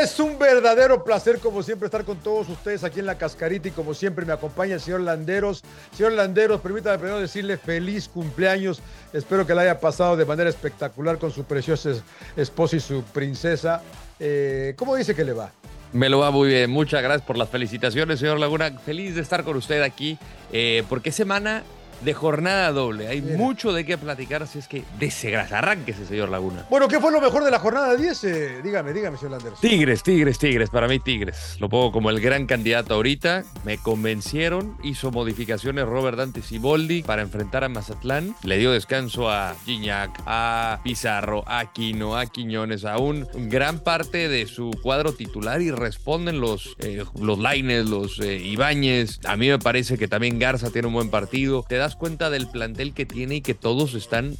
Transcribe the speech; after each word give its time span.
Es 0.00 0.18
un 0.18 0.38
verdadero 0.38 1.04
placer, 1.04 1.38
como 1.38 1.62
siempre, 1.62 1.84
estar 1.84 2.04
con 2.04 2.16
todos 2.16 2.48
ustedes 2.48 2.82
aquí 2.82 3.00
en 3.00 3.06
la 3.06 3.18
Cascarita 3.18 3.68
y 3.68 3.72
como 3.72 3.92
siempre 3.92 4.24
me 4.24 4.32
acompaña 4.32 4.74
el 4.74 4.80
señor 4.80 5.02
Landeros. 5.02 5.62
Señor 5.94 6.12
Landeros, 6.12 6.62
permítame 6.62 6.96
primero 6.96 7.20
decirle 7.20 7.58
feliz 7.58 8.08
cumpleaños. 8.08 8.80
Espero 9.12 9.46
que 9.46 9.54
la 9.54 9.62
haya 9.62 9.80
pasado 9.80 10.16
de 10.16 10.24
manera 10.24 10.48
espectacular 10.48 11.18
con 11.18 11.30
su 11.30 11.44
preciosa 11.44 11.90
esposa 12.36 12.76
y 12.76 12.80
su 12.80 13.02
princesa. 13.02 13.82
Eh, 14.18 14.72
¿Cómo 14.78 14.96
dice 14.96 15.14
que 15.14 15.24
le 15.24 15.34
va? 15.34 15.52
Me 15.92 16.08
lo 16.08 16.20
va 16.20 16.30
muy 16.30 16.48
bien. 16.48 16.70
Muchas 16.70 17.02
gracias 17.02 17.26
por 17.26 17.36
las 17.36 17.50
felicitaciones, 17.50 18.18
señor 18.18 18.40
Laguna. 18.40 18.70
Feliz 18.78 19.14
de 19.14 19.20
estar 19.20 19.44
con 19.44 19.56
usted 19.56 19.82
aquí, 19.82 20.18
eh, 20.52 20.84
porque 20.88 21.12
semana 21.12 21.64
de 22.04 22.14
jornada 22.14 22.72
doble. 22.72 23.08
Hay 23.08 23.22
mucho 23.22 23.72
de 23.72 23.84
qué 23.84 23.98
platicar, 23.98 24.42
así 24.42 24.58
es 24.58 24.68
que 24.68 24.84
desegrasa. 24.98 25.58
Arránquese, 25.58 26.06
señor 26.06 26.28
Laguna. 26.28 26.66
Bueno, 26.70 26.88
¿qué 26.88 27.00
fue 27.00 27.12
lo 27.12 27.20
mejor 27.20 27.44
de 27.44 27.50
la 27.50 27.58
jornada 27.58 27.96
10? 27.96 28.24
Eh, 28.24 28.60
dígame, 28.62 28.92
dígame, 28.92 29.16
señor 29.16 29.32
Landers. 29.32 29.60
Tigres, 29.60 30.02
Tigres, 30.02 30.38
Tigres. 30.38 30.70
Para 30.70 30.88
mí, 30.88 30.98
Tigres. 30.98 31.56
Lo 31.60 31.68
pongo 31.68 31.92
como 31.92 32.10
el 32.10 32.20
gran 32.20 32.46
candidato 32.46 32.94
ahorita. 32.94 33.44
Me 33.64 33.78
convencieron. 33.78 34.76
Hizo 34.82 35.10
modificaciones 35.10 35.86
Robert 35.86 36.18
Dante 36.18 36.42
Siboldi 36.42 37.02
para 37.02 37.22
enfrentar 37.22 37.64
a 37.64 37.68
Mazatlán. 37.68 38.34
Le 38.42 38.58
dio 38.58 38.72
descanso 38.72 39.30
a 39.30 39.54
Gignac, 39.64 40.22
a 40.26 40.80
Pizarro, 40.82 41.44
a 41.46 41.72
Quino, 41.72 42.16
a 42.16 42.26
Quiñones, 42.26 42.84
a 42.84 42.98
un 42.98 43.26
gran 43.34 43.80
parte 43.80 44.28
de 44.28 44.46
su 44.46 44.70
cuadro 44.82 45.12
titular 45.12 45.60
y 45.60 45.70
responden 45.70 46.40
los, 46.40 46.76
eh, 46.78 47.04
los 47.20 47.38
Laines, 47.38 47.86
los 47.86 48.18
eh, 48.20 48.36
Ibáñez. 48.38 49.20
A 49.26 49.36
mí 49.36 49.48
me 49.48 49.58
parece 49.58 49.98
que 49.98 50.08
también 50.08 50.38
Garza 50.38 50.70
tiene 50.70 50.88
un 50.88 50.94
buen 50.94 51.10
partido. 51.10 51.64
Te 51.68 51.76
das 51.76 51.91
cuenta 51.96 52.30
del 52.30 52.48
plantel 52.48 52.94
que 52.94 53.06
tiene 53.06 53.36
y 53.36 53.40
que 53.40 53.54
todos 53.54 53.94
están 53.94 54.36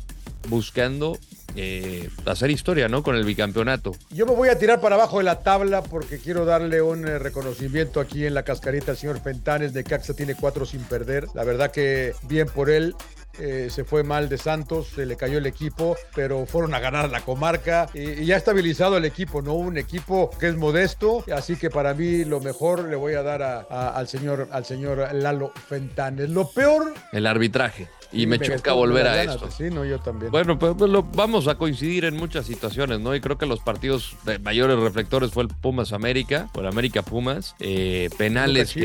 buscando 0.48 1.18
eh, 1.54 2.08
hacer 2.26 2.50
historia, 2.50 2.88
¿no? 2.88 3.02
Con 3.02 3.14
el 3.14 3.24
bicampeonato. 3.24 3.92
Yo 4.10 4.26
me 4.26 4.34
voy 4.34 4.48
a 4.48 4.58
tirar 4.58 4.80
para 4.80 4.94
abajo 4.94 5.18
de 5.18 5.24
la 5.24 5.40
tabla 5.40 5.82
porque 5.82 6.18
quiero 6.18 6.44
darle 6.44 6.80
un 6.80 7.06
eh, 7.06 7.18
reconocimiento 7.18 8.00
aquí 8.00 8.24
en 8.24 8.34
la 8.34 8.42
cascarita 8.42 8.92
al 8.92 8.96
señor 8.96 9.20
Fentanes 9.20 9.72
de 9.72 9.84
Caxa 9.84 10.14
tiene 10.14 10.34
cuatro 10.34 10.64
sin 10.64 10.82
perder. 10.84 11.26
La 11.34 11.44
verdad 11.44 11.70
que 11.70 12.14
bien 12.22 12.48
por 12.48 12.70
él. 12.70 12.94
Eh, 13.38 13.68
se 13.70 13.84
fue 13.84 14.04
mal 14.04 14.28
de 14.28 14.38
Santos, 14.38 14.88
se 14.94 15.06
le 15.06 15.16
cayó 15.16 15.38
el 15.38 15.46
equipo, 15.46 15.96
pero 16.14 16.46
fueron 16.46 16.74
a 16.74 16.80
ganar 16.80 17.10
la 17.10 17.20
comarca 17.22 17.88
y, 17.94 18.24
ya 18.26 18.34
ha 18.34 18.38
estabilizado 18.38 18.96
el 18.96 19.04
equipo, 19.04 19.42
¿no? 19.42 19.54
Un 19.54 19.78
equipo 19.78 20.30
que 20.38 20.48
es 20.48 20.56
modesto, 20.56 21.24
así 21.34 21.56
que 21.56 21.70
para 21.70 21.94
mí 21.94 22.24
lo 22.24 22.40
mejor 22.40 22.88
le 22.88 22.96
voy 22.96 23.14
a 23.14 23.22
dar 23.22 23.42
al, 23.42 24.08
señor, 24.08 24.48
al 24.52 24.64
señor 24.64 25.14
Lalo 25.14 25.52
Fentanes. 25.68 26.30
Lo 26.30 26.50
peor... 26.50 26.94
El 27.12 27.26
arbitraje. 27.26 27.88
Y 28.12 28.26
me, 28.26 28.38
choca 28.38 28.72
volver 28.74 29.06
a 29.06 29.22
esto. 29.22 29.50
Sí, 29.50 29.64
no, 29.70 29.84
yo 29.84 29.98
también. 29.98 30.30
Bueno, 30.30 30.58
pues, 30.58 30.74
pues 30.76 30.90
lo, 30.90 31.02
vamos 31.02 31.48
a 31.48 31.54
coincidir 31.56 32.04
en 32.04 32.16
muchas 32.16 32.46
situaciones, 32.46 33.00
¿no? 33.00 33.14
Y 33.14 33.20
creo 33.20 33.38
que 33.38 33.46
los 33.46 33.60
partidos 33.60 34.16
de 34.24 34.38
mayores 34.38 34.78
reflectores 34.78 35.30
fue 35.30 35.44
el 35.44 35.48
Pumas 35.48 35.92
América, 35.92 36.50
o 36.54 36.60
el 36.60 36.66
América 36.66 37.02
Pumas, 37.02 37.54
eh, 37.58 38.10
penales 38.18 38.76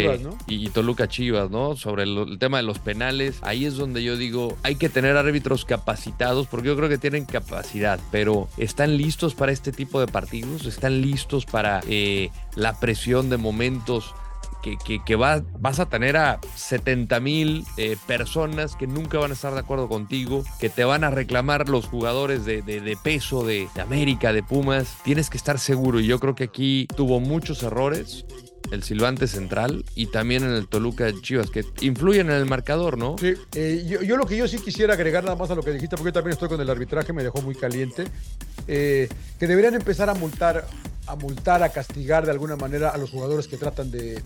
y, 0.47 0.69
Toluca 0.69 1.07
Chivas, 1.07 1.49
¿no? 1.49 1.75
Sobre 1.75 2.03
el, 2.03 2.37
tema 2.39 2.57
de 2.57 2.63
los 2.63 2.79
penales, 2.79 3.39
ahí 3.41 3.65
es 3.65 3.75
donde 3.75 4.03
yo 4.03 4.15
digo, 4.15 4.36
hay 4.63 4.75
que 4.75 4.89
tener 4.89 5.17
árbitros 5.17 5.65
capacitados, 5.65 6.47
porque 6.47 6.67
yo 6.67 6.75
creo 6.75 6.89
que 6.89 6.97
tienen 6.97 7.25
capacidad, 7.25 7.99
pero 8.11 8.47
¿están 8.57 8.97
listos 8.97 9.35
para 9.35 9.51
este 9.51 9.71
tipo 9.71 9.99
de 9.99 10.07
partidos? 10.07 10.65
¿Están 10.65 11.01
listos 11.01 11.45
para 11.45 11.81
eh, 11.87 12.29
la 12.55 12.79
presión 12.79 13.29
de 13.29 13.37
momentos? 13.37 14.13
que, 15.05 15.15
vas 15.15 15.79
a 15.79 15.85
tener 15.87 16.17
a 16.17 16.39
70 16.55 17.19
mil 17.19 17.65
eh, 17.77 17.97
personas 18.05 18.75
que 18.75 18.87
nunca 18.87 19.17
van 19.19 19.31
a 19.31 19.33
estar 19.33 19.53
de 19.53 19.59
acuerdo 19.59 19.87
contigo, 19.87 20.43
que 20.59 20.69
te 20.69 20.83
van 20.83 21.03
a 21.03 21.09
reclamar 21.09 21.69
los 21.69 21.85
jugadores 21.85 22.45
de, 22.45 22.97
peso 23.01 23.45
de, 23.45 23.69
América, 23.81 24.33
de 24.33 24.43
Pumas. 24.43 24.97
Tienes 25.03 25.29
que 25.29 25.37
estar 25.37 25.59
seguro 25.59 25.99
y 25.99 26.07
yo 26.07 26.19
creo 26.19 26.35
que 26.35 26.45
aquí 26.45 26.87
tuvo 26.95 27.19
muchos 27.19 27.63
errores 27.63 28.25
el 28.71 28.83
silbante 28.83 29.27
central 29.27 29.85
y 29.95 30.07
también 30.07 30.43
en 30.43 30.51
el 30.51 30.67
Toluca 30.67 31.11
Chivas, 31.21 31.49
que 31.49 31.65
influyen 31.81 32.27
en 32.29 32.37
el 32.37 32.45
marcador, 32.45 32.97
¿no? 32.97 33.15
Sí, 33.19 33.33
eh, 33.55 33.85
yo, 33.87 34.17
lo 34.17 34.25
que 34.25 34.37
yo 34.37 34.47
sí 34.47 34.59
quisiera 34.59 34.93
agregar 34.93 35.23
nada 35.23 35.35
más 35.35 35.49
a 35.51 35.55
lo 35.55 35.63
que 35.63 35.71
dijiste, 35.71 35.95
porque 35.95 36.09
yo 36.09 36.13
también 36.13 36.33
estoy 36.33 36.49
con 36.49 36.59
el 36.59 36.69
arbitraje, 36.69 37.13
me 37.13 37.23
dejó 37.23 37.41
muy 37.41 37.55
caliente, 37.55 38.05
eh, 38.67 39.09
que 39.39 39.47
deberían 39.47 39.75
empezar 39.75 40.09
a 40.09 40.13
multar 40.13 40.65
a 41.07 41.15
multar, 41.15 41.63
a 41.63 41.69
castigar 41.69 42.25
de 42.25 42.31
alguna 42.31 42.55
manera 42.55 42.89
a 42.89 42.97
los 42.97 43.11
jugadores 43.11 43.47
que 43.47 43.57
tratan 43.57 43.89
de, 43.89 44.17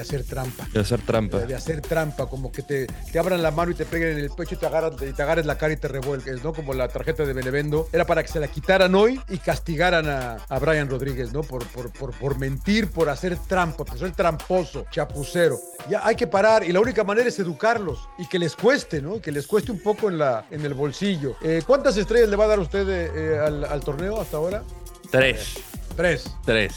hacer 0.00 0.24
trampa. 0.24 0.66
De 0.72 0.80
hacer 0.80 1.00
trampa. 1.02 1.38
De, 1.38 1.54
hacer 1.54 1.80
trampa, 1.80 2.26
como 2.26 2.50
que 2.50 2.62
te, 2.62 2.86
te, 2.86 3.18
abran 3.18 3.42
la 3.42 3.50
mano 3.50 3.72
y 3.72 3.74
te 3.74 3.84
peguen 3.84 4.10
en 4.10 4.18
el 4.18 4.30
pecho 4.30 4.54
y 4.54 4.58
te, 4.58 4.66
agarran, 4.66 4.94
y 4.94 5.12
te 5.12 5.22
agarres 5.22 5.46
la 5.46 5.56
cara 5.56 5.72
y 5.72 5.76
te 5.76 5.88
revuelques, 5.88 6.42
¿no? 6.42 6.52
Como 6.52 6.74
la 6.74 6.88
tarjeta 6.88 7.24
de 7.24 7.32
Benevendo. 7.32 7.88
Era 7.92 8.04
para 8.06 8.22
que 8.22 8.28
se 8.28 8.40
la 8.40 8.48
quitaran 8.48 8.94
hoy 8.94 9.20
y 9.28 9.38
castigaran 9.38 10.08
a, 10.08 10.36
a 10.48 10.58
Brian 10.58 10.88
Rodríguez, 10.88 11.32
¿no? 11.32 11.42
Por, 11.42 11.66
por, 11.68 11.92
por, 11.92 12.12
por, 12.12 12.38
mentir, 12.38 12.90
por 12.90 13.08
hacer 13.08 13.36
trampa, 13.46 13.84
por 13.84 13.98
ser 13.98 14.12
tramposo, 14.12 14.86
chapucero. 14.90 15.58
Ya 15.88 16.04
hay 16.04 16.16
que 16.16 16.26
parar 16.26 16.64
y 16.64 16.72
la 16.72 16.80
única 16.80 17.04
manera 17.04 17.28
es 17.28 17.38
educarlos 17.38 18.08
y 18.18 18.26
que 18.26 18.38
les 18.38 18.56
cueste, 18.56 19.00
¿no? 19.00 19.20
Que 19.20 19.30
les 19.30 19.46
cueste 19.46 19.70
un 19.70 19.80
poco 19.80 20.08
en, 20.08 20.18
la, 20.18 20.46
en 20.50 20.64
el 20.64 20.74
bolsillo. 20.74 21.36
Eh, 21.42 21.62
¿Cuántas 21.66 21.96
estrellas 21.96 22.28
le 22.28 22.36
va 22.36 22.44
a 22.44 22.48
dar 22.48 22.58
usted 22.58 22.88
eh, 22.88 23.38
al, 23.38 23.64
al 23.64 23.80
torneo 23.80 24.20
hasta 24.20 24.36
ahora? 24.36 24.64
Tres. 25.10 25.67
Tres. 25.98 26.30
Tres. 26.44 26.76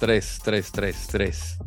Tres, 0.00 0.40
tres, 0.42 0.72
tres, 0.72 1.06
tres. 1.06 1.58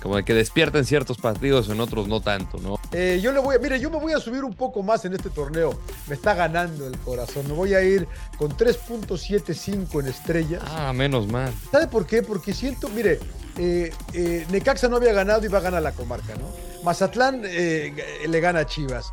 Como 0.00 0.14
de 0.14 0.24
que 0.24 0.34
despierten 0.34 0.84
ciertos 0.84 1.18
partidos, 1.18 1.68
en 1.68 1.80
otros 1.80 2.06
no 2.06 2.20
tanto, 2.20 2.58
¿no? 2.58 2.78
Eh, 2.92 3.18
yo 3.20 3.32
le 3.32 3.40
voy 3.40 3.56
a, 3.56 3.58
mire, 3.58 3.80
yo 3.80 3.90
me 3.90 3.98
voy 3.98 4.12
a 4.12 4.20
subir 4.20 4.44
un 4.44 4.54
poco 4.54 4.80
más 4.84 5.04
en 5.04 5.14
este 5.14 5.30
torneo. 5.30 5.80
Me 6.06 6.14
está 6.14 6.32
ganando 6.32 6.86
el 6.86 6.96
corazón. 6.98 7.48
Me 7.48 7.54
voy 7.54 7.74
a 7.74 7.82
ir 7.82 8.06
con 8.38 8.56
3.75 8.56 9.98
en 9.98 10.06
estrellas. 10.06 10.62
Ah, 10.64 10.92
menos 10.92 11.26
mal. 11.26 11.52
¿Sabe 11.72 11.88
por 11.88 12.06
qué? 12.06 12.22
Porque 12.22 12.54
siento, 12.54 12.88
mire, 12.88 13.18
eh, 13.58 13.92
eh, 14.12 14.46
Necaxa 14.48 14.86
no 14.86 14.94
había 14.94 15.12
ganado 15.12 15.44
y 15.44 15.48
va 15.48 15.58
a 15.58 15.62
ganar 15.62 15.82
la 15.82 15.90
comarca, 15.90 16.36
¿no? 16.36 16.46
Mazatlán 16.84 17.42
le 17.42 18.40
gana 18.40 18.60
a 18.60 18.66
Chivas. 18.66 19.12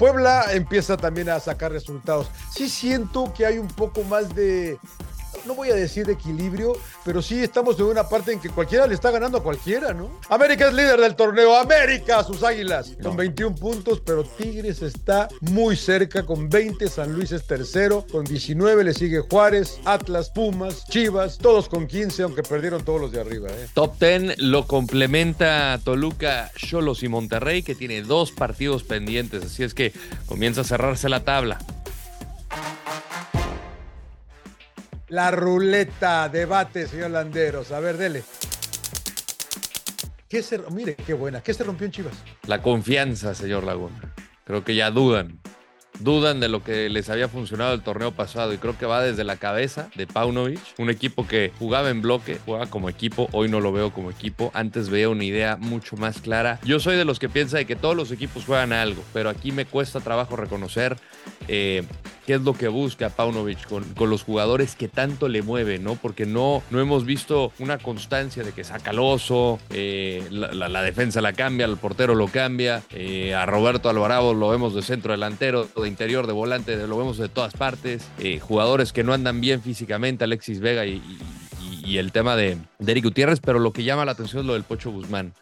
Puebla 0.00 0.46
empieza 0.52 0.96
también 0.96 1.28
a 1.28 1.38
sacar 1.38 1.70
resultados. 1.70 2.28
Sí 2.50 2.68
siento 2.68 3.32
que 3.32 3.46
hay 3.46 3.58
un 3.58 3.68
poco 3.68 4.02
más 4.02 4.34
de, 4.34 4.78
no 5.46 5.54
voy 5.54 5.70
a 5.70 5.74
decir 5.74 6.06
de 6.06 6.14
equilibrio, 6.14 6.72
pero 7.04 7.22
sí 7.22 7.40
estamos 7.40 7.78
en 7.78 7.86
una 7.86 8.08
parte 8.08 8.32
en 8.32 8.40
que 8.40 8.50
cualquiera 8.50 8.86
le 8.86 8.94
está 8.94 9.10
ganando 9.10 9.38
a 9.38 9.42
cualquiera, 9.42 9.92
¿no? 9.92 10.20
América 10.28 10.68
es 10.68 10.74
líder 10.74 11.00
del 11.00 11.16
torneo, 11.16 11.56
América, 11.56 12.22
sus 12.24 12.42
águilas, 12.42 12.96
con 13.02 13.16
21 13.16 13.56
puntos, 13.56 14.00
pero 14.04 14.24
Tigres 14.24 14.82
está 14.82 15.28
muy 15.40 15.76
cerca 15.76 16.24
con 16.24 16.48
20, 16.48 16.88
San 16.88 17.12
Luis 17.12 17.32
es 17.32 17.46
tercero, 17.46 18.06
con 18.10 18.24
19 18.24 18.84
le 18.84 18.94
sigue 18.94 19.20
Juárez, 19.20 19.80
Atlas, 19.84 20.30
Pumas, 20.30 20.84
Chivas, 20.86 21.38
todos 21.38 21.68
con 21.68 21.86
15, 21.86 22.22
aunque 22.22 22.42
perdieron 22.42 22.84
todos 22.84 23.00
los 23.00 23.12
de 23.12 23.20
arriba. 23.20 23.48
¿eh? 23.50 23.68
Top 23.74 23.98
10 23.98 24.38
lo 24.38 24.66
complementa 24.66 25.78
Toluca, 25.84 26.50
Cholos 26.56 27.02
y 27.02 27.08
Monterrey, 27.08 27.62
que 27.62 27.74
tiene 27.74 28.02
dos 28.02 28.32
partidos 28.32 28.84
pendientes, 28.84 29.44
así 29.44 29.62
es 29.62 29.74
que 29.74 29.92
comienza 30.26 30.62
a 30.62 30.64
cerrarse 30.64 31.08
la 31.08 31.24
tabla. 31.24 31.58
La 35.12 35.30
ruleta, 35.30 36.30
debate, 36.30 36.86
señor 36.86 37.10
Landeros. 37.10 37.70
A 37.70 37.80
ver, 37.80 37.98
dele. 37.98 38.22
¿Qué 40.26 40.42
se, 40.42 40.58
mire, 40.70 40.94
qué 40.94 41.12
buena. 41.12 41.42
¿Qué 41.42 41.52
se 41.52 41.64
rompió 41.64 41.84
en 41.84 41.92
Chivas? 41.92 42.14
La 42.46 42.62
confianza, 42.62 43.34
señor 43.34 43.64
Laguna. 43.64 44.14
Creo 44.44 44.64
que 44.64 44.74
ya 44.74 44.90
dudan. 44.90 45.38
Dudan 46.00 46.40
de 46.40 46.48
lo 46.48 46.64
que 46.64 46.88
les 46.88 47.10
había 47.10 47.28
funcionado 47.28 47.74
el 47.74 47.82
torneo 47.82 48.12
pasado 48.12 48.54
y 48.54 48.56
creo 48.56 48.78
que 48.78 48.86
va 48.86 49.02
desde 49.02 49.22
la 49.22 49.36
cabeza 49.36 49.90
de 49.96 50.06
Paunovic, 50.06 50.60
un 50.78 50.88
equipo 50.88 51.26
que 51.28 51.52
jugaba 51.58 51.90
en 51.90 52.00
bloque, 52.00 52.38
jugaba 52.46 52.64
como 52.70 52.88
equipo, 52.88 53.28
hoy 53.32 53.50
no 53.50 53.60
lo 53.60 53.70
veo 53.70 53.92
como 53.92 54.10
equipo, 54.10 54.50
antes 54.54 54.88
veía 54.88 55.10
una 55.10 55.24
idea 55.24 55.58
mucho 55.58 55.96
más 55.96 56.22
clara. 56.22 56.58
Yo 56.64 56.80
soy 56.80 56.96
de 56.96 57.04
los 57.04 57.18
que 57.18 57.28
piensa 57.28 57.58
de 57.58 57.66
que 57.66 57.76
todos 57.76 57.94
los 57.94 58.10
equipos 58.12 58.46
juegan 58.46 58.72
algo, 58.72 59.04
pero 59.12 59.28
aquí 59.28 59.52
me 59.52 59.66
cuesta 59.66 60.00
trabajo 60.00 60.36
reconocer 60.36 60.96
eh, 61.48 61.84
qué 62.26 62.34
es 62.34 62.42
lo 62.42 62.54
que 62.54 62.68
busca 62.68 63.10
Paunovic 63.10 63.66
con, 63.66 63.84
con 63.94 64.10
los 64.10 64.22
jugadores 64.22 64.76
que 64.76 64.88
tanto 64.88 65.28
le 65.28 65.42
mueven, 65.42 65.82
¿no? 65.82 65.96
Porque 65.96 66.26
no, 66.26 66.62
no 66.70 66.80
hemos 66.80 67.04
visto 67.04 67.52
una 67.58 67.78
constancia 67.78 68.42
de 68.42 68.52
que 68.52 68.64
saca 68.64 68.90
al 68.90 68.98
oso, 68.98 69.58
eh, 69.70 70.26
la, 70.30 70.82
defensa 70.82 71.20
la 71.20 71.32
cambia, 71.32 71.66
el 71.66 71.76
portero 71.76 72.14
lo 72.14 72.28
cambia, 72.28 72.82
eh, 72.90 73.34
a 73.34 73.46
Roberto 73.46 73.88
Alvarado 73.88 74.34
lo 74.34 74.48
vemos 74.48 74.74
de 74.74 74.82
centro 74.82 75.12
delantero, 75.12 75.66
de 75.76 75.88
interior, 75.88 76.26
de 76.26 76.32
volante, 76.32 76.76
lo 76.86 76.98
vemos 76.98 77.18
de 77.18 77.28
todas 77.28 77.54
partes, 77.54 78.08
eh, 78.18 78.38
jugadores 78.38 78.92
que 78.92 79.04
no 79.04 79.12
andan 79.12 79.40
bien 79.40 79.62
físicamente, 79.62 80.24
Alexis 80.24 80.60
Vega 80.60 80.86
y, 80.86 81.02
el 81.84 82.10
tema 82.10 82.36
de, 82.36 82.56
de 82.78 82.92
Eric 82.92 83.04
Gutiérrez, 83.04 83.40
pero 83.40 83.58
lo 83.58 83.74
que 83.74 83.84
llama 83.84 84.06
la 84.06 84.12
atención 84.12 84.40
es 84.40 84.46
lo 84.46 84.54
del 84.54 84.62
Pocho 84.62 84.90
Guzmán. 84.90 85.34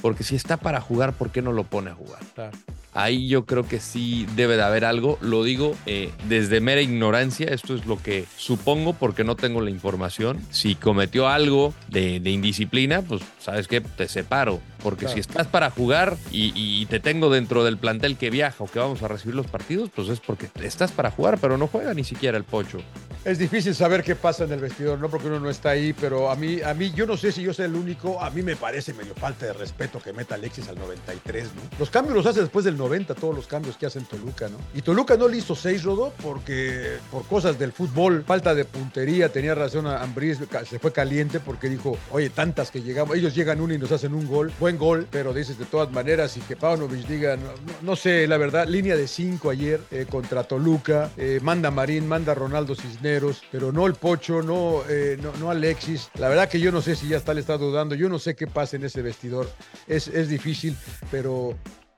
Porque 0.00 0.22
si 0.22 0.36
está 0.36 0.56
para 0.56 0.80
jugar, 0.80 1.14
¿por 1.14 1.30
qué 1.30 1.42
no 1.42 1.50
lo 1.52 1.64
pone 1.64 1.90
a 1.90 1.94
jugar? 1.94 2.20
Claro. 2.34 2.56
Ahí 2.96 3.28
yo 3.28 3.44
creo 3.44 3.68
que 3.68 3.78
sí 3.78 4.26
debe 4.36 4.56
de 4.56 4.62
haber 4.62 4.86
algo. 4.86 5.18
Lo 5.20 5.44
digo 5.44 5.76
eh, 5.84 6.10
desde 6.28 6.62
mera 6.62 6.80
ignorancia. 6.80 7.46
Esto 7.48 7.74
es 7.74 7.84
lo 7.84 8.02
que 8.02 8.24
supongo 8.38 8.94
porque 8.94 9.22
no 9.22 9.36
tengo 9.36 9.60
la 9.60 9.68
información. 9.68 10.40
Si 10.50 10.76
cometió 10.76 11.28
algo 11.28 11.74
de, 11.88 12.16
indisciplina, 12.24 13.02
pues 13.02 13.20
sabes 13.38 13.68
que 13.68 13.82
te 13.82 14.08
separo. 14.08 14.60
Porque 14.82 15.08
si 15.08 15.20
estás 15.20 15.46
para 15.46 15.70
jugar 15.70 16.16
y, 16.30 16.86
te 16.86 17.00
tengo 17.00 17.28
dentro 17.28 17.64
del 17.64 17.76
plantel 17.76 18.16
que 18.16 18.30
viaja 18.30 18.64
o 18.64 18.66
que 18.66 18.78
vamos 18.78 19.02
a 19.02 19.08
recibir 19.08 19.34
los 19.34 19.46
partidos, 19.46 19.90
pues 19.94 20.08
es 20.08 20.20
porque 20.20 20.48
estás 20.62 20.92
para 20.92 21.10
jugar, 21.10 21.38
pero 21.38 21.58
no 21.58 21.66
juega 21.66 21.92
ni 21.92 22.04
siquiera 22.04 22.38
el 22.38 22.44
pocho. 22.44 22.78
Es 23.26 23.40
difícil 23.40 23.74
saber 23.74 24.04
qué 24.04 24.14
pasa 24.14 24.44
en 24.44 24.52
el 24.52 24.60
vestidor, 24.60 25.00
no 25.00 25.08
porque 25.08 25.26
uno 25.26 25.40
no 25.40 25.50
está 25.50 25.70
ahí, 25.70 25.92
pero 25.92 26.30
a 26.30 26.36
mí, 26.36 26.60
a 26.62 26.74
mí 26.74 26.92
yo 26.92 27.06
no 27.06 27.16
sé 27.16 27.32
si 27.32 27.42
yo 27.42 27.52
soy 27.52 27.64
el 27.64 27.74
único. 27.74 28.22
A 28.22 28.30
mí 28.30 28.40
me 28.40 28.54
parece 28.54 28.94
medio 28.94 29.16
falta 29.16 29.46
de 29.46 29.52
respeto 29.52 29.98
que 29.98 30.12
meta 30.12 30.36
Alexis 30.36 30.68
al 30.68 30.78
93, 30.78 31.46
¿no? 31.56 31.62
Los 31.76 31.90
cambios 31.90 32.14
los 32.14 32.24
hace 32.24 32.42
después 32.42 32.64
del 32.64 32.76
90 32.76 33.16
todos 33.16 33.34
los 33.34 33.48
cambios 33.48 33.76
que 33.76 33.86
hace 33.86 33.98
en 33.98 34.04
Toluca, 34.04 34.48
¿no? 34.48 34.58
Y 34.74 34.82
Toluca 34.82 35.16
no 35.16 35.26
le 35.26 35.38
hizo 35.38 35.56
seis, 35.56 35.82
Rodó, 35.82 36.12
porque 36.22 36.98
por 37.10 37.26
cosas 37.26 37.58
del 37.58 37.72
fútbol, 37.72 38.22
falta 38.24 38.54
de 38.54 38.64
puntería, 38.64 39.28
tenía 39.28 39.56
razón 39.56 39.88
a 39.88 40.04
Ambris, 40.04 40.38
se 40.64 40.78
fue 40.78 40.92
caliente 40.92 41.40
porque 41.40 41.68
dijo, 41.68 41.98
oye, 42.12 42.30
tantas 42.30 42.70
que 42.70 42.80
llegamos, 42.80 43.16
ellos 43.16 43.34
llegan 43.34 43.60
uno 43.60 43.74
y 43.74 43.78
nos 43.78 43.90
hacen 43.90 44.14
un 44.14 44.28
gol, 44.28 44.52
buen 44.60 44.78
gol, 44.78 45.08
pero 45.10 45.34
dices 45.34 45.58
de 45.58 45.64
todas 45.64 45.90
maneras 45.90 46.36
y 46.36 46.40
que 46.42 46.54
Paunovic 46.54 47.04
diga, 47.08 47.36
no, 47.82 47.96
sé, 47.96 48.28
la 48.28 48.36
verdad, 48.36 48.68
línea 48.68 48.96
de 48.96 49.08
cinco 49.08 49.50
ayer 49.50 49.80
eh, 49.90 50.06
contra 50.08 50.44
Toluca, 50.44 51.10
eh, 51.16 51.40
manda 51.42 51.72
Marín, 51.72 52.06
manda 52.06 52.32
Ronaldo 52.32 52.76
Cisneros, 52.76 53.15
pero 53.50 53.72
no 53.72 53.86
el 53.86 53.94
Pocho, 53.94 54.42
no, 54.42 54.82
eh, 54.88 55.18
no, 55.22 55.32
no, 55.38 55.50
Alexis. 55.50 56.10
La 56.18 56.28
verdad 56.28 56.48
que 56.48 56.60
yo 56.60 56.72
no 56.72 56.82
sé 56.82 56.96
si 56.96 57.08
ya 57.08 57.16
está 57.16 57.34
le 57.34 57.40
está 57.40 57.56
dudando, 57.56 57.94
yo 57.94 58.08
no 58.08 58.18
sé 58.18 58.34
qué 58.34 58.46
pasa 58.46 58.76
en 58.76 58.84
ese 58.84 59.02
vestidor, 59.02 59.48
es, 59.86 60.08
es 60.08 60.28
difícil, 60.28 60.76
pero 61.10 61.56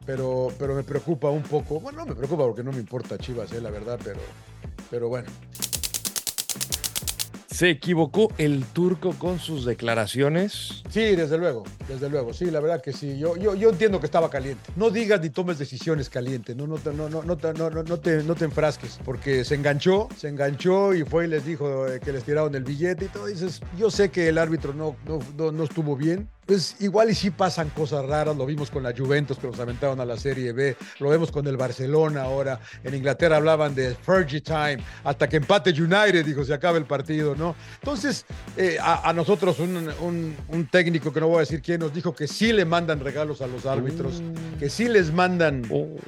pero, 0.09 0.49
pero 0.59 0.75
me 0.75 0.85
preocupa 0.85 1.29
un 1.29 1.43
poco. 1.43 1.81
Bueno, 1.81 1.99
no 1.99 2.07
me 2.07 2.15
preocupa 2.15 2.45
porque 2.45 2.63
no 2.63 2.73
me 2.73 2.79
importa 2.79 3.19
Chivas, 3.19 3.53
eh, 3.53 3.61
la 3.61 3.71
verdad, 3.71 4.01
pero, 4.03 4.21
pero 4.91 5.09
bueno. 5.11 5.29
¿Se 7.59 7.71
equivocó 7.71 8.33
el 8.39 8.65
turco 8.67 9.15
con 9.19 9.41
sus 9.41 9.65
declaraciones? 9.65 10.85
Sí, 10.91 11.17
desde 11.17 11.39
luego, 11.39 11.65
desde 11.89 12.09
luego, 12.09 12.33
sí, 12.33 12.53
la 12.53 12.61
verdad 12.61 12.81
que 12.81 12.93
sí. 12.93 13.19
Yo, 13.19 13.37
yo, 13.37 13.57
yo 13.57 13.71
entiendo 13.71 13.99
que 13.99 14.07
estaba 14.07 14.31
caliente. 14.31 14.71
No 14.77 14.91
digas 14.91 15.21
ni 15.21 15.31
tomes 15.31 15.59
decisiones 15.59 16.09
calientes, 16.09 16.55
no, 16.55 16.69
no, 16.69 16.79
no, 16.85 17.09
no, 17.09 17.21
no, 17.25 17.35
no, 17.35 17.83
no, 17.83 17.97
te, 17.99 18.23
no 18.23 18.37
te 18.37 18.45
enfrasques, 18.45 19.01
porque 19.05 19.45
se 19.45 19.57
enganchó, 19.57 20.07
se 20.17 20.29
enganchó 20.29 20.95
y 20.95 21.03
fue 21.03 21.25
y 21.25 21.31
les 21.31 21.45
dijo 21.45 21.89
eh, 21.89 21.99
que 21.99 22.13
les 22.13 22.23
tiraron 22.23 22.55
el 22.55 22.63
billete 22.63 23.07
y 23.07 23.09
todo. 23.09 23.27
Dices, 23.27 23.61
yo 23.77 23.91
sé 23.91 24.13
que 24.13 24.29
el 24.29 24.39
árbitro 24.39 24.73
no, 24.73 24.95
no, 25.37 25.51
no 25.51 25.65
estuvo 25.65 25.97
bien, 25.97 26.29
pues 26.49 26.77
igual 26.81 27.11
y 27.11 27.15
sí 27.15 27.31
pasan 27.31 27.69
cosas 27.69 28.07
raras, 28.07 28.35
lo 28.35 28.47
vimos 28.47 28.71
con 28.71 28.83
la 28.83 28.95
Juventus 28.97 29.37
que 29.37 29.47
nos 29.47 29.61
aventaron 29.61 30.01
a 30.01 30.07
la 30.07 30.17
Serie 30.17 30.53
B, 30.53 30.79
lo 30.99 31.11
vemos 31.11 31.31
con 31.31 31.47
el 31.47 31.59
Barcelona 31.59 32.23
ahora, 32.23 32.59
en 32.83 32.95
Inglaterra 32.95 33.37
hablaban 33.37 33.75
de 33.75 33.95
Fergie 33.95 34.41
Time, 34.41 34.79
hasta 35.05 35.29
que 35.29 35.37
empate 35.37 35.71
United, 35.71 36.25
dijo, 36.25 36.43
se 36.47 36.55
acaba 36.55 36.79
el 36.79 36.87
partido, 36.87 37.37
¿no? 37.37 37.55
Entonces, 37.75 38.25
eh, 38.57 38.79
a, 38.81 39.13
nosotros 39.13 39.59
un, 39.59 40.69
técnico, 40.73 41.13
que 41.13 41.21
no 41.21 41.29
voy 41.29 41.37
a 41.37 41.41
decir 41.41 41.61
quién, 41.61 41.81
nos 41.81 41.93
dijo 41.93 42.15
que 42.15 42.27
sí 42.27 42.51
le 42.55 42.65
mandan 42.65 43.01
regalos 43.01 43.43
a 43.43 43.47
los 43.47 43.67
árbitros, 43.67 44.23
mm. 44.23 44.59
que 44.59 44.71
sí 44.71 44.89
les 44.89 45.13
mandan... 45.13 45.65
Oh. 45.71 45.99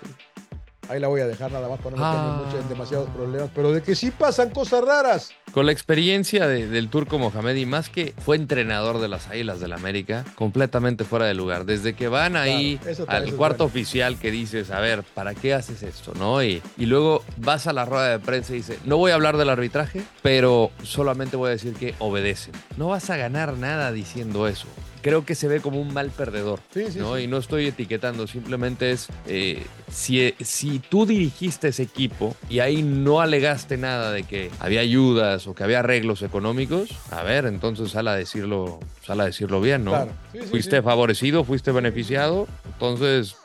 Ahí 0.91 0.99
la 0.99 1.07
voy 1.07 1.21
a 1.21 1.29
dejar 1.29 1.53
nada 1.53 1.69
más 1.69 1.79
para 1.79 1.95
no 1.95 2.43
meterme 2.43 2.63
en 2.63 2.69
demasiados 2.69 3.09
problemas, 3.11 3.49
pero 3.55 3.71
de 3.71 3.81
que 3.81 3.95
sí 3.95 4.11
pasan 4.11 4.51
cosas 4.51 4.83
raras. 4.85 5.31
Con 5.53 5.67
la 5.67 5.71
experiencia 5.71 6.49
del 6.49 6.89
turco 6.89 7.17
Mohamed 7.17 7.55
y 7.55 7.65
más 7.65 7.89
que 7.89 8.13
fue 8.19 8.35
entrenador 8.35 8.99
de 8.99 9.07
las 9.07 9.29
Águilas 9.29 9.61
del 9.61 9.73
América, 9.73 10.25
completamente 10.35 11.05
fuera 11.05 11.27
de 11.27 11.35
lugar. 11.35 11.65
Desde 11.65 11.95
que 11.95 12.09
van 12.09 12.35
ahí 12.35 12.81
al 13.07 13.33
cuarto 13.37 13.63
oficial 13.65 14.19
que 14.19 14.33
dices, 14.33 14.73
a 14.73 14.81
ver, 14.81 15.05
¿para 15.15 15.37
qué 15.37 15.55
haces 15.55 15.85
esto? 15.85 16.13
¿No? 16.19 16.43
Y, 16.43 16.61
y 16.77 16.87
luego 16.87 17.23
vas 17.37 17.69
a 17.69 17.73
la 17.73 17.85
rueda 17.85 18.09
de 18.09 18.19
prensa 18.19 18.53
y 18.53 18.57
dices, 18.57 18.79
no 18.85 18.97
voy 18.97 19.13
a 19.13 19.15
hablar 19.15 19.37
del 19.37 19.49
arbitraje, 19.49 20.03
pero 20.23 20.73
solamente 20.83 21.37
voy 21.37 21.51
a 21.51 21.53
decir 21.53 21.75
que 21.75 21.95
obedecen. 22.01 22.53
No 22.77 22.89
vas 22.89 23.11
a 23.11 23.17
ganar 23.17 23.57
nada 23.57 23.93
diciendo 23.93 24.49
eso 24.49 24.67
creo 25.02 25.25
que 25.25 25.35
se 25.35 25.49
ve 25.49 25.61
como 25.61 25.81
un 25.81 25.93
mal 25.93 26.11
perdedor. 26.11 26.61
¿no? 26.97 27.19
Y 27.19 27.26
no 27.26 27.38
estoy 27.38 27.67
etiquetando, 27.67 28.26
simplemente 28.26 28.93
es 28.93 29.08
eh, 29.26 29.64
si, 29.91 30.35
si 30.41 30.79
tú 30.79 31.06
dirigiste 31.06 31.69
ese 31.69 31.82
equipo 31.82 32.35
y 32.49 32.61
ahí 32.61 32.82
no 32.82 33.20
alegaste 33.20 33.76
nada 33.76 34.12
de 34.12 34.23
que 34.23 34.50
había 34.61 34.81
ayudas 34.81 35.47
o 35.47 35.55
que 35.55 35.64
había 35.64 35.81
arreglos 35.81 36.23
económicos, 36.23 36.91
a 37.11 37.23
ver, 37.23 37.47
entonces 37.47 37.91
sal 37.91 38.08
a 38.08 38.14
decirlo, 38.14 38.81
sal 39.05 39.20
a 39.20 39.25
decirlo 39.25 39.61
bien, 39.61 39.85
¿no? 39.85 40.08
fuiste 40.50 40.82
favorecido, 40.82 41.44
fuiste 41.44 41.73
beneficiado, 41.73 42.47
entonces, 42.73 43.37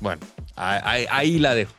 bueno, 0.00 0.20
ahí 0.56 1.38
la 1.38 1.54
dejo. 1.54 1.72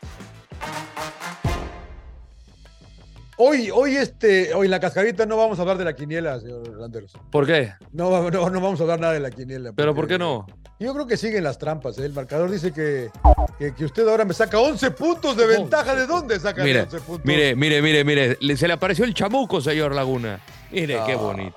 Hoy, 3.42 3.72
hoy, 3.74 3.96
este, 3.96 4.54
hoy 4.54 4.66
en 4.66 4.72
la 4.72 4.82
cascarita 4.82 5.26
no 5.26 5.38
vamos 5.38 5.58
a 5.58 5.62
hablar 5.62 5.78
de 5.78 5.86
la 5.86 5.96
quiniela, 5.96 6.42
señor 6.42 6.78
Landeros. 6.78 7.14
¿Por 7.32 7.48
qué? 7.48 7.72
No, 7.94 8.30
no, 8.30 8.50
no 8.50 8.60
vamos 8.60 8.82
a 8.82 8.84
hablar 8.84 9.00
nada 9.00 9.14
de 9.14 9.22
la 9.22 9.32
quiniela. 9.32 9.72
¿Pero 9.72 9.96
por 9.96 10.10
qué 10.10 10.18
no? 10.18 10.46
Yo 10.78 10.94
creo 10.94 11.08
que 11.08 11.16
siguen 11.16 11.46
las 11.46 11.58
trampas. 11.58 11.98
¿eh? 12.00 12.06
El 12.06 12.12
marcador 12.12 12.52
dice 12.52 12.74
que, 12.74 13.10
que, 13.58 13.86
usted 13.86 14.06
ahora 14.10 14.26
me 14.26 14.34
saca 14.34 14.60
11 14.60 14.92
puntos 14.92 15.38
de 15.38 15.48
ventaja. 15.48 15.96
¿De 15.96 16.06
dónde 16.06 16.38
saca 16.38 16.64
11 16.64 17.00
puntos? 17.00 17.22
Mire, 17.24 17.56
mire, 17.56 17.82
mire, 17.82 18.04
mire. 18.04 18.58
Se 18.58 18.68
le 18.68 18.74
apareció 18.74 19.06
el 19.06 19.14
chamuco, 19.14 19.62
señor 19.62 19.96
Laguna. 19.96 20.42
Mire, 20.70 21.00
qué 21.06 21.16
bonito. 21.16 21.56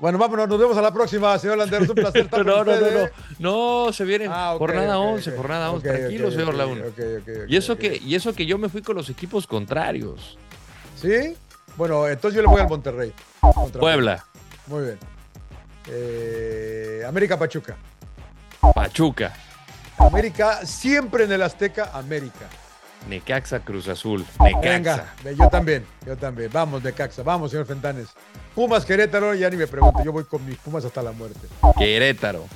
Bueno, 0.00 0.18
vámonos, 0.18 0.48
nos 0.48 0.60
vemos 0.60 0.76
a 0.76 0.82
la 0.82 0.92
próxima, 0.92 1.36
señor 1.40 1.58
Landeros. 1.58 1.88
Un 1.88 1.96
placer 1.96 2.22
estar 2.26 2.46
no, 2.46 2.62
no, 2.62 2.80
no, 2.80 2.86
no, 2.88 3.08
no. 3.40 3.92
se 3.92 4.04
vienen 4.04 4.30
ah, 4.32 4.54
jornada 4.56 4.96
11, 5.00 5.32
jornada 5.32 5.72
11. 5.72 5.88
Tranquilo, 5.88 6.30
señor 6.30 6.54
Laguna. 6.54 6.84
y, 7.48 7.56
eso 7.56 7.76
que, 7.76 8.00
y 8.00 8.14
eso 8.14 8.32
que 8.32 8.46
yo 8.46 8.58
me 8.58 8.68
fui 8.68 8.82
con 8.82 8.94
los 8.94 9.10
equipos 9.10 9.48
contrarios. 9.48 10.38
¿Sí? 11.06 11.36
Bueno, 11.76 12.08
entonces 12.08 12.34
yo 12.34 12.42
le 12.42 12.48
voy 12.48 12.60
al 12.60 12.68
Monterrey. 12.68 13.12
Puebla. 13.78 14.24
Muy 14.66 14.86
bien. 14.86 14.98
Eh, 15.86 17.04
América 17.06 17.38
Pachuca. 17.38 17.76
Pachuca. 18.74 19.32
América, 19.98 20.66
siempre 20.66 21.24
en 21.24 21.32
el 21.32 21.42
Azteca, 21.42 21.92
América. 21.94 22.46
Necaxa 23.08 23.60
Cruz 23.60 23.86
Azul. 23.86 24.26
Necaxa. 24.40 25.14
Venga, 25.22 25.44
yo 25.44 25.48
también, 25.48 25.86
yo 26.04 26.16
también. 26.16 26.50
Vamos, 26.52 26.82
Necaxa, 26.82 27.22
vamos, 27.22 27.52
señor 27.52 27.66
Fentanes. 27.66 28.08
Pumas 28.52 28.84
Querétaro, 28.84 29.32
ya 29.34 29.48
ni 29.48 29.56
me 29.56 29.68
pregunto, 29.68 30.02
yo 30.02 30.10
voy 30.10 30.24
con 30.24 30.44
mis 30.44 30.56
Pumas 30.56 30.84
hasta 30.84 31.04
la 31.04 31.12
muerte. 31.12 31.46
Querétaro. 31.78 32.46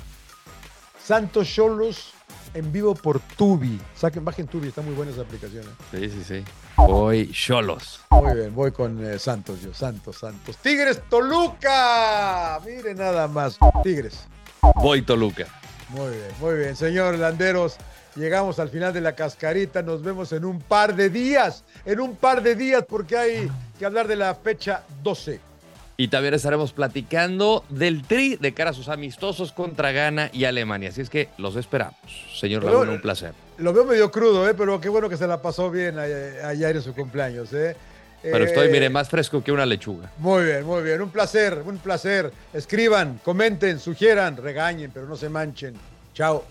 Santos 1.01 1.47
Cholos 1.47 2.13
en 2.53 2.71
vivo 2.71 2.95
por 2.95 3.19
Tubi. 3.19 3.79
Saquen, 3.95 4.25
bajen 4.25 4.47
Tubi, 4.47 4.67
está 4.67 4.81
muy 4.81 4.93
buena 4.93 5.11
esa 5.11 5.21
aplicación. 5.21 5.63
¿eh? 5.63 5.69
Sí, 5.91 6.09
sí, 6.09 6.23
sí. 6.23 6.43
Voy 6.87 7.31
Cholos. 7.31 8.01
Muy 8.09 8.35
bien, 8.35 8.55
voy 8.55 8.71
con 8.71 9.03
eh, 9.05 9.19
Santos 9.19 9.61
yo. 9.61 9.73
Santos, 9.73 10.17
Santos. 10.17 10.57
Tigres, 10.57 11.01
Toluca. 11.09 12.59
Mire 12.65 12.93
nada 12.93 13.27
más. 13.27 13.57
Tigres. 13.83 14.27
Voy 14.75 15.01
Toluca. 15.01 15.45
Muy 15.89 16.09
bien, 16.09 16.31
muy 16.39 16.55
bien. 16.55 16.75
Señor 16.75 17.17
Landeros, 17.17 17.77
llegamos 18.15 18.59
al 18.59 18.69
final 18.69 18.93
de 18.93 19.01
la 19.01 19.15
cascarita. 19.15 19.81
Nos 19.81 20.01
vemos 20.01 20.31
en 20.31 20.45
un 20.45 20.59
par 20.59 20.95
de 20.95 21.09
días. 21.09 21.63
En 21.85 21.99
un 21.99 22.15
par 22.15 22.41
de 22.41 22.55
días 22.55 22.83
porque 22.87 23.17
hay 23.17 23.51
que 23.77 23.85
hablar 23.85 24.07
de 24.07 24.15
la 24.15 24.35
fecha 24.35 24.83
12. 25.03 25.39
Y 25.97 26.07
también 26.07 26.33
estaremos 26.33 26.73
platicando 26.73 27.63
del 27.69 28.01
tri 28.01 28.35
de 28.37 28.53
cara 28.53 28.71
a 28.71 28.73
sus 28.73 28.89
amistosos 28.89 29.51
contra 29.51 29.91
Ghana 29.91 30.31
y 30.33 30.45
Alemania. 30.45 30.89
Así 30.89 31.01
es 31.01 31.09
que 31.09 31.29
los 31.37 31.55
esperamos. 31.55 31.95
Señor 32.39 32.63
Laguna, 32.63 32.91
un 32.91 33.01
placer. 33.01 33.33
Lo 33.61 33.73
veo 33.73 33.85
medio 33.85 34.11
crudo, 34.11 34.49
¿eh? 34.49 34.55
pero 34.55 34.81
qué 34.81 34.89
bueno 34.89 35.07
que 35.07 35.17
se 35.17 35.27
la 35.27 35.41
pasó 35.41 35.69
bien 35.69 35.99
ayer 35.99 36.75
en 36.75 36.81
su 36.81 36.95
cumpleaños. 36.95 37.53
¿eh? 37.53 37.75
Pero 38.23 38.45
estoy, 38.45 38.69
mire, 38.69 38.89
más 38.89 39.07
fresco 39.07 39.43
que 39.43 39.51
una 39.51 39.65
lechuga. 39.65 40.11
Muy 40.17 40.45
bien, 40.45 40.65
muy 40.65 40.83
bien. 40.83 41.01
Un 41.01 41.09
placer, 41.09 41.61
un 41.65 41.77
placer. 41.77 42.31
Escriban, 42.53 43.19
comenten, 43.23 43.79
sugieran, 43.79 44.37
regañen, 44.37 44.91
pero 44.91 45.05
no 45.05 45.15
se 45.15 45.29
manchen. 45.29 45.75
Chao. 46.13 46.43